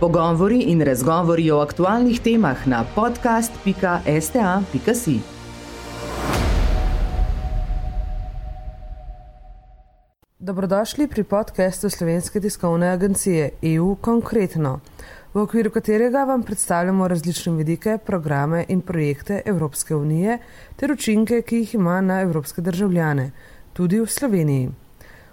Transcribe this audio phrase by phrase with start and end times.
[0.00, 5.20] Pogovori in razgovori o aktualnih temah na podcast.sta.si.
[10.38, 14.80] Dobrodošli pri podkastu Slovenske tiskovne agencije EU Konkretno,
[15.34, 20.38] v okviru katerega vam predstavljamo različne vidike, programe in projekte Evropske unije
[20.76, 23.30] ter učinke, ki jih ima na evropske državljane,
[23.72, 24.85] tudi v Sloveniji.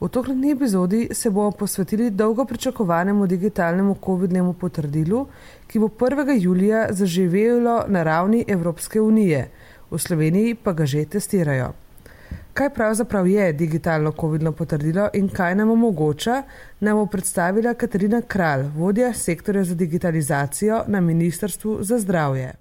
[0.00, 5.26] V tokratni epizodi se bomo posvetili dolgo pričakovanemu digitalnemu COVID-nemu potrdilu,
[5.66, 6.34] ki bo 1.
[6.40, 9.50] julija zaživelo na ravni Evropske unije,
[9.90, 11.72] v Sloveniji pa ga že testirajo.
[12.54, 16.42] Kaj pravzaprav je digitalno COVID-no potrdilo in kaj nam omogoča,
[16.80, 22.52] nam bo predstavila Katarina Kralj, vodja sektorja za digitalizacijo na Ministrstvu za zdravje.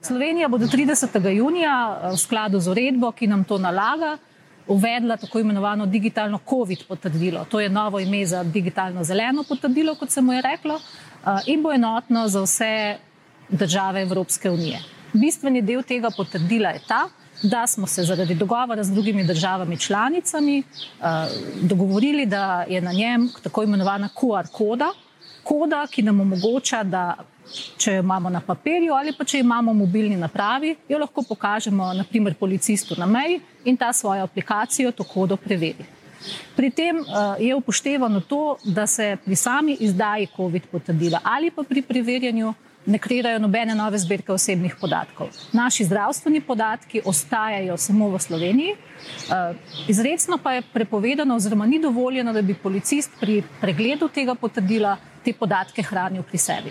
[0.00, 1.28] Slovenija bo do 30.
[1.28, 4.18] junija v skladu z uredbo, ki nam to nalaga,
[4.68, 7.44] uvedla tako imenovano digitalno COVID potrdilo.
[7.44, 11.62] To je novo ime za digitalno zeleno potrdilo, kot se mu je reklo, eh, in
[11.62, 12.96] bo enotno za vse
[13.48, 14.80] države Evropske unije.
[15.12, 17.08] Bistveni del tega potrdila je ta,
[17.42, 21.04] da smo se zaradi dogovora z drugimi državami članicami eh,
[21.62, 24.88] dogovorili, da je na njem tako imenovana QR koda,
[25.46, 27.16] koda, ki nam omogoča, da
[27.78, 32.34] če jo imamo na papirju ali pa če imamo mobilni napravi, jo lahko pokažemo naprimer
[32.34, 35.86] policistu na meji in ta svojo aplikacijo to kodo preveri.
[36.56, 41.62] Pri tem uh, je upoštevano to, da se pri sami izdaji COVID potrdila ali pa
[41.62, 42.54] pri preverjanju
[42.86, 45.28] ne kreirajo nobene nove zbirke osebnih podatkov.
[45.52, 48.74] Naši zdravstveni podatki ostajajo samo v Sloveniji.
[48.74, 49.56] Uh,
[49.88, 55.34] izredno pa je prepovedano oziroma ni dovoljeno, da bi policist pri pregledu tega potrdila te
[55.34, 56.70] podatke hranil pri sebi.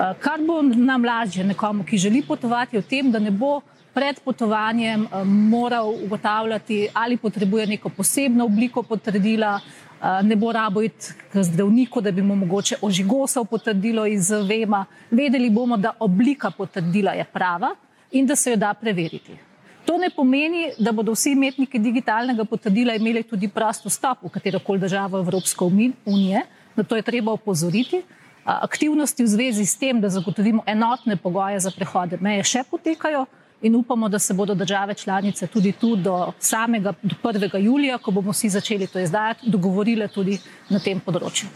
[0.00, 3.60] Eh, kar bo nam lažje nekomu, ki želi potovati, v tem, da ne bo
[3.94, 10.82] pred potovanjem eh, moral ugotavljati, ali potrebuje neko posebno obliko potrdila, eh, ne bo rabo
[10.82, 14.84] iti k zdravniku, da bi mu mogoče ožigosal potrdilo iz vema.
[15.10, 17.74] Vedeli bomo, da oblika potrdila je prava
[18.12, 19.36] in da se jo da preveriti.
[19.84, 24.60] To ne pomeni, da bodo vsi imetniki digitalnega potrdila imeli tudi prost vstop v katero
[24.62, 25.64] koli državo Evropske
[26.06, 26.44] unije.
[26.80, 28.00] Na to je treba opozoriti
[28.44, 33.26] aktivnosti v zvezi s tem, da zagotovimo enotne pogoje za prehode meje, še potekajo
[33.60, 37.58] in upamo, da se bodo države članice tudi tu do samega do 1.
[37.60, 40.38] julija, ko bomo vsi začeli to izdajati, dogovorile tudi
[40.70, 41.48] na tem področju.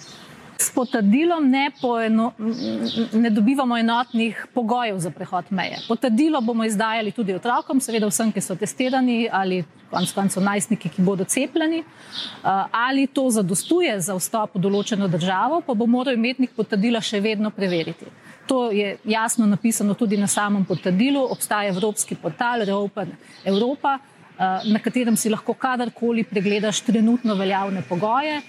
[0.74, 2.32] Potrdilom ne, poeno,
[3.12, 5.78] ne dobivamo enotnih pogojev za prehod meje.
[5.88, 11.02] Potrdilo bomo izdajali tudi otrokom, seveda vsem, ki so testirani ali konc koncev najstniki, ki
[11.02, 11.84] bodo cepljeni.
[12.72, 17.54] Ali to zadostuje za vstop v določeno državo, pa bo moral imetnik potrdila še vedno
[17.54, 18.10] preveriti.
[18.50, 21.22] To je jasno napisano tudi na samem potrdilu.
[21.30, 23.14] Obstaja evropski portal Reopen
[23.44, 23.98] Europa,
[24.66, 28.40] na katerem si lahko kadarkoli pregledaš trenutno veljavne pogoje.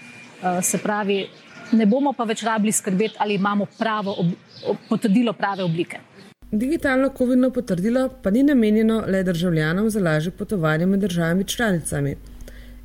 [0.62, 1.22] Se pravi,
[1.72, 4.28] ne bomo pa več rabili skrbeti, ali imamo pravo ob,
[4.68, 6.00] ob, potrdilo prave oblike.
[6.52, 12.16] Digitalno COVID-no potrdilo pa ni namenjeno le državljanom za lažje potovanje med državami članicami.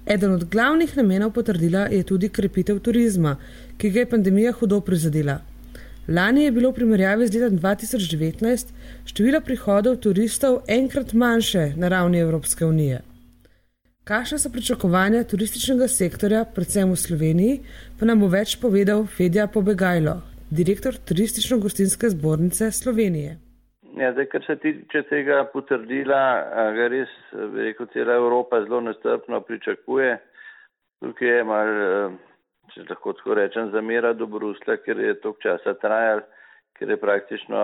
[0.07, 3.37] Eden od glavnih namenov potrdila je tudi krepitev turizma,
[3.79, 5.39] ki ga je pandemija hudo prizadela.
[6.09, 8.73] Lani je bilo v primerjavi z letom 2019
[9.07, 13.03] število prihodov turistov enkrat manjše na ravni Evropske unije.
[14.11, 17.59] Kakšne so pričakovanja turističnega sektorja, predvsem v Sloveniji,
[17.95, 20.17] pa nam bo več povedal Fedja Pobegajlo,
[20.51, 23.37] direktor Turistično-gostinske zbornice Slovenije.
[24.01, 26.23] Ja, zdaj, kar se tiče tega potrdila,
[26.75, 27.13] ga res,
[27.55, 30.19] rekel, cela Evropa zelo nestrpno pričakuje.
[31.07, 31.71] Tukaj je mal,
[32.75, 36.25] če lahko tako rečem, zamera do Brusla, ker je tok časa trajal,
[36.81, 37.63] ker je praktično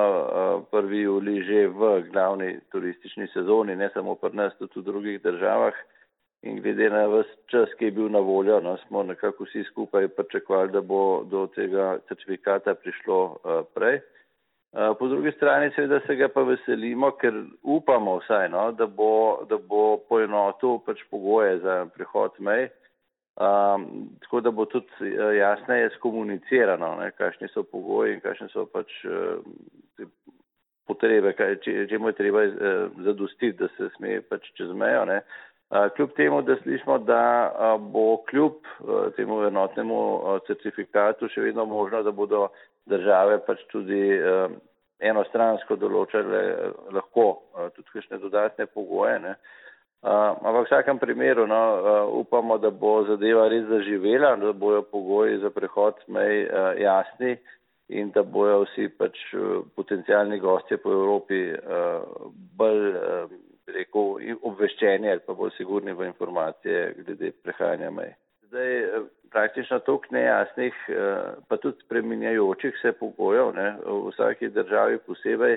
[0.71, 0.95] 1.
[1.03, 5.75] juli že v glavni turistični sezoni, ne samo pri nas, tudi v drugih državah
[6.43, 10.09] in glede na vse čas, ki je bil na voljo, no, smo nekako vsi skupaj
[10.09, 14.01] pričakovali, da bo do tega certifikata prišlo uh, prej.
[14.77, 19.47] Uh, po drugi strani seveda se ga pa veselimo, ker upamo vsaj, no, da, bo,
[19.49, 22.69] da bo poenotil pač pogoje za prihod mej,
[23.41, 23.87] um,
[24.21, 28.93] tako da bo tudi uh, jasneje skomunicirano, ne, kakšni so pogoji in kakšne so pač
[29.09, 30.05] uh,
[30.87, 35.07] potrebe, kaj, če, če mu je treba uh, zadostiti, da se sme pač čez mejo.
[35.09, 35.23] Ne.
[35.97, 38.53] Kljub temu, da slišimo, da bo kljub
[39.17, 39.99] temu enotnemu
[40.47, 42.49] certifikatu še vedno možno, da bodo
[42.87, 44.03] države pač tudi
[45.03, 46.43] enostransko določale
[46.95, 47.27] lahko
[47.75, 49.19] tudi kakšne dodatne pogoje.
[49.25, 49.35] Ne.
[50.07, 51.61] Ampak v vsakem primeru no,
[52.21, 56.47] upamo, da bo zadeva res zaživela, da bojo pogoji za prehod mej
[56.79, 57.35] jasni
[57.89, 59.19] in da bojo vsi pač
[59.75, 61.43] potencijalni gostje po Evropi
[62.59, 62.87] bolj
[63.75, 68.15] rekel, obveščeni ali pa bolj sigurni v informacije glede prehajanja mej.
[68.47, 70.75] zdaj praktično toliko nejasnih,
[71.49, 75.57] pa tudi spreminjajočih se pogojev ne, v vsaki državi posebej,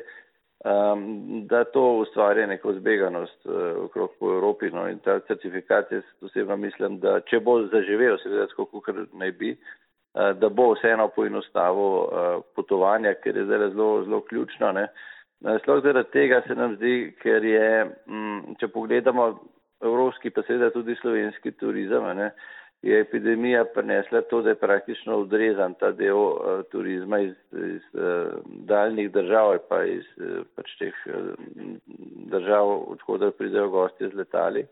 [0.65, 4.71] um, da to ustvarja neko zbeganost uh, okrog po Evropi.
[4.71, 9.31] No, in ta certifikat, jaz osebno mislim, da če bo zaživel, seveda, kako kar naj
[9.31, 9.55] bi,
[10.13, 14.71] da bo vseeno poenostavil uh, potovanja, ker je zdaj zelo, zelo ključno.
[14.71, 14.87] Ne.
[15.39, 17.67] Sploh zaradi tega se nam zdi, ker je,
[18.11, 19.29] m, če pogledamo
[19.79, 22.33] evropski, pa seveda tudi slovenski turizem, ne,
[22.83, 28.35] je epidemija prinesla to, da je praktično odrezan ta del uh, turizma iz, iz uh,
[28.67, 31.33] daljnih držav pa iz uh, pač teh uh,
[32.31, 34.65] držav, odkud pridejo gostje z letali.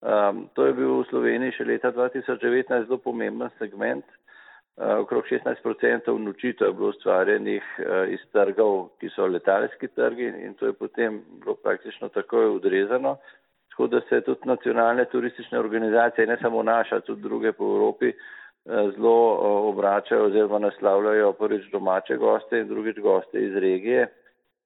[0.00, 4.06] Um, to je bil v Sloveniji še leta 2019 zelo pomemben segment.
[4.80, 10.54] Uh, okrog 16% nočitev je bilo ustvarjenih uh, iz trgov, ki so letalski trgi in
[10.56, 13.16] to je potem bilo praktično takoj odrezano.
[13.68, 18.14] Tako da se tudi nacionalne turistične organizacije, ne samo naša, tudi druge po Evropi, eh,
[18.96, 24.06] zelo eh, obračajo oziroma naslavljajo prvič domače goste in drugič goste iz regije.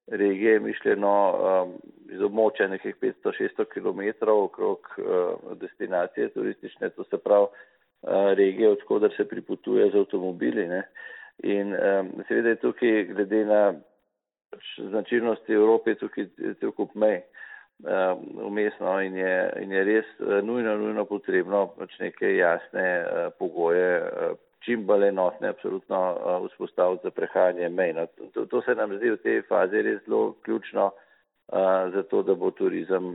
[0.07, 1.13] Regije je mišljeno
[2.09, 4.79] iz območja nekih 500-600 km okrog
[5.55, 7.47] destinacije turistične, to se pravi
[8.37, 10.67] regije, odkudar se pripotuje z avtomobili.
[10.67, 10.83] Ne.
[11.43, 13.73] In um, seveda je tukaj, glede na
[14.77, 16.27] značilnosti Evrope, tukaj
[16.59, 17.21] cel kup mej.
[18.45, 23.33] Umestno um, in je, in je res uh, nujno, nujno potrebno pač neke jasne uh,
[23.39, 23.89] pogoje,
[24.63, 25.99] čim bolj enotne, absolutno
[26.49, 27.93] vzpostaviti za prehajanje mej.
[27.93, 30.91] No, to, to se nam zdi v tej fazi res zelo ključno,
[31.93, 33.11] za to, da bo turizem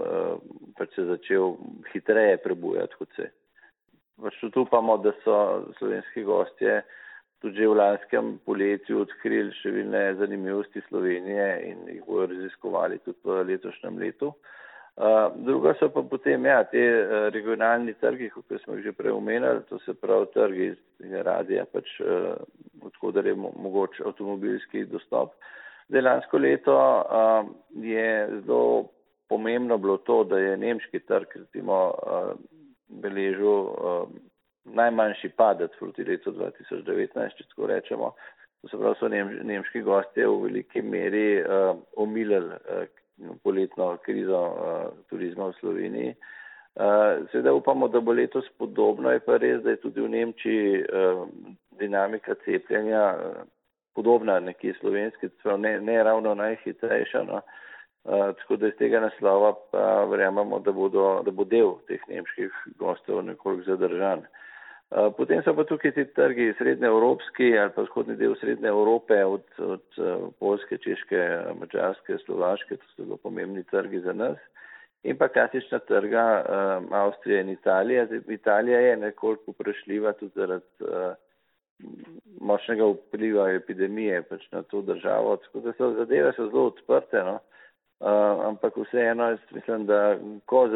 [0.79, 1.57] pač se začel
[1.93, 3.27] hitreje prebujati kot se.
[4.21, 5.37] Pač tudi upamo, da so
[5.79, 6.83] slovenski gostje
[7.41, 13.45] tudi že v lanskem poletju odkrili številne zanimivosti Slovenije in jih bojo raziskovali tudi v
[13.49, 14.35] letošnjem letu.
[15.41, 16.83] Druga so pa potem, ja, te
[17.33, 21.89] regionalni trgi, kot smo jih že prej omenjali, to se pravi trgi iz radija, pač
[22.85, 25.33] odkudar je mogoč avtomobilski dostop.
[25.89, 26.77] Zdaj, lansko leto
[27.73, 28.11] je
[28.45, 28.91] zelo
[29.33, 31.81] pomembno bilo to, da je nemški trg, recimo,
[32.91, 33.71] beležil
[34.65, 38.13] najmanjši padec proti letu 2019, če tako rečemo.
[38.61, 44.41] To se pravi, so nem, nemški gostje v veliki meri uh, omilili uh, poletno krizo
[44.51, 46.13] uh, turizma v Sloveniji.
[46.77, 50.83] Uh, Seveda upamo, da bo letos podobno, je pa res, da je tudi v Nemčiji
[50.85, 51.25] uh,
[51.81, 53.41] dinamika cepljenja uh,
[53.97, 57.25] podobna nekje slovenski, ne, ne ravno najhitrejša.
[57.33, 57.41] No.
[57.41, 57.70] Uh,
[58.05, 63.25] tako da iz tega naslova pa verjamemo, da, bodo, da bo del teh nemških gostov
[63.25, 64.25] nekoliko zadržan.
[64.91, 69.25] Eh, potem so pa tukaj ti trgi srednje evropski ali pa vzhodni del srednje Evrope
[69.25, 71.21] od, od eh, Polske, Češke,
[71.61, 74.39] Mačarske, Slovaške, to so zelo pomembni trgi za nas.
[75.07, 78.07] In pa klasična trga um, Avstrija in Italija.
[78.07, 81.15] Zdaj, Italija je nekoliko prešljiva tudi zaradi uh,
[82.41, 85.37] močnega vpliva epidemije pač na to državo.
[85.37, 87.23] Tako da so zadeve so zelo odprte.
[87.25, 87.39] No?
[87.39, 87.60] Uh,
[88.01, 90.69] ampak vseeno jaz mislim, da ko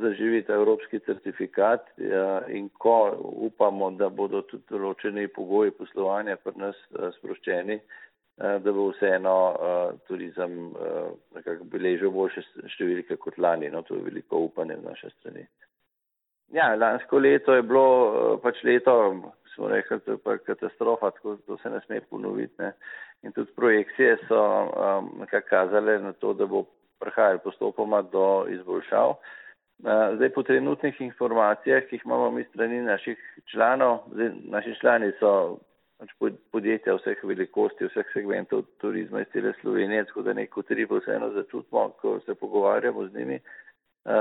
[0.00, 6.58] zaživi ta evropski certifikat uh, in ko upamo, da bodo tudi določeni pogoji poslovanja pri
[6.58, 12.42] nas uh, sproščeni, uh, da bo vseeno uh, turizem uh, nekako beležil boljše
[12.74, 13.70] številke kot lani.
[13.70, 15.46] No, to je veliko upanje z naše strani.
[16.54, 18.98] Ja, lansko leto je bilo uh, pač leto,
[19.54, 22.54] smo rekli, to je pa katastrofa, tako to se ne sme ponoviti.
[22.58, 22.72] Ne.
[23.22, 26.64] In tudi projekcije so um, nekako kazale na to, da bo
[27.00, 29.08] prihajalo postopoma do izboljšav.
[29.08, 33.18] Uh, zdaj po trenutnih informacijah, ki jih imamo mi strani naših
[33.52, 35.58] članov, zdaj, naši člani so
[35.98, 36.10] pač
[36.52, 41.88] podjetja vseh velikosti, vseh segmentov turizma iz cele Slovenije, tako da neko tribo vseeno začutimo,
[42.00, 43.40] ko se pogovarjamo z njimi.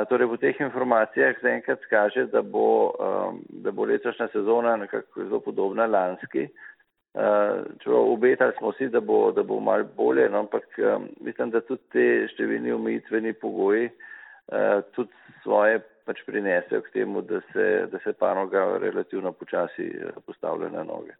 [0.09, 5.39] Torej po teh informacijah zaenkrat kaže, da bo, um, da bo letošnja sezona nekako zelo
[5.39, 6.47] podobna lanski.
[7.13, 11.51] Eh, čeprav obetali smo si, da bo, da bo mal bolje, no, ampak um, mislim,
[11.53, 15.13] da tudi te številni omejitveni pogoji uh, tudi
[15.43, 19.91] svoje pač prinesejo k temu, da se, da se panoga relativno počasi
[20.25, 21.13] postavlja na noge.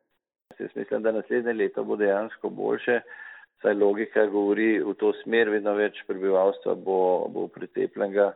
[0.58, 3.00] Jaz mislim, da naslednje leto bo dejansko boljše,
[3.64, 7.00] saj logika govori v to smer, vedno več prebivalstva bo,
[7.34, 8.34] bo precepljenega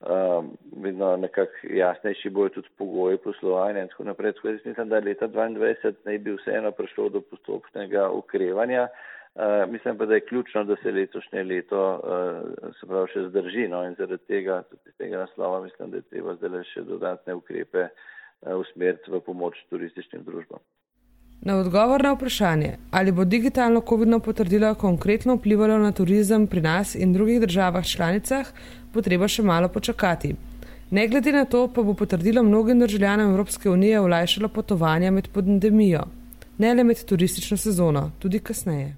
[0.00, 0.52] um,
[0.84, 4.32] vedno nekako jasnejši bojo tudi pogoji poslovanja in tako naprej.
[4.38, 8.88] Tako jaz mislim, da leta 2022 naj bi vseeno prišlo do postopnega ukrevanja.
[9.34, 13.68] Uh, mislim pa, da je ključno, da se letošnje leto uh, se pravi še zdrži
[13.70, 17.86] no, in zaradi tega, tudi tega naslova mislim, da je treba zdaj še dodatne ukrepe
[17.86, 20.62] uh, usmeriti v pomoč turističnim družbam.
[21.42, 26.94] Na odgovor na vprašanje, ali bo digitalno COVID-19 potrdilo konkretno vplivalo na turizem pri nas
[26.94, 28.46] in drugih državah članicah,
[28.94, 30.34] bo treba še malo počakati.
[30.90, 36.02] Ne glede na to, pa bo potrdilo mnogim državljanom Evropske unije olajšalo potovanja med pandemijo,
[36.58, 38.96] ne le med turistično sezono, tudi kasneje.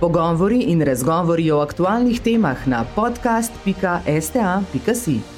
[0.00, 5.37] Pogovori in razgovori o aktualnih temah na podcast.sta.si.